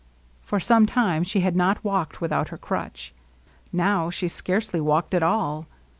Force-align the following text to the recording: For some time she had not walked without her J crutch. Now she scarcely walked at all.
For 0.41 0.59
some 0.59 0.87
time 0.87 1.23
she 1.23 1.41
had 1.41 1.55
not 1.55 1.83
walked 1.83 2.21
without 2.21 2.49
her 2.49 2.57
J 2.57 2.61
crutch. 2.61 3.13
Now 3.71 4.09
she 4.09 4.27
scarcely 4.27 4.81
walked 4.81 5.13
at 5.13 5.21
all. 5.21 5.67